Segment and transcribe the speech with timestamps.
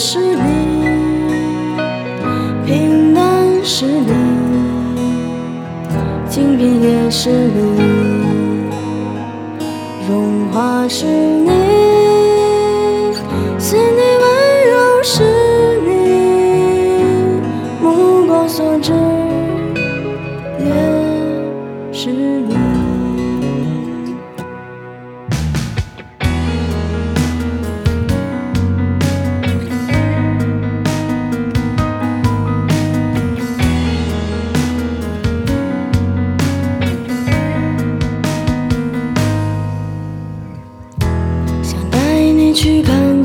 [0.00, 0.40] 是你，
[2.64, 3.24] 平淡
[3.64, 4.12] 是你，
[6.30, 7.60] 清贫也是你，
[10.08, 11.50] 荣华是你，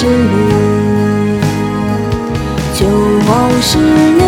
[0.00, 0.10] 是你，
[2.72, 2.86] 秋
[3.28, 4.22] 往是你，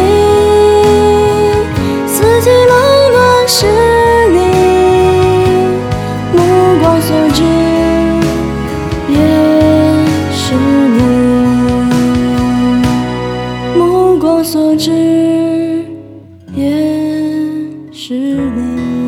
[2.08, 2.74] 四季冷
[3.12, 3.66] 暖是
[4.32, 4.36] 你，
[6.32, 6.38] 目
[6.80, 7.44] 光所至
[9.10, 9.14] 也
[10.32, 10.42] 是
[10.96, 10.98] 你，
[13.78, 14.90] 目光所至
[16.52, 16.58] 也
[17.92, 18.99] 是你。